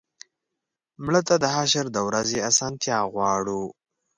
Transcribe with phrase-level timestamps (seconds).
[1.03, 3.61] مړه ته د حشر د ورځې آسانتیا غواړو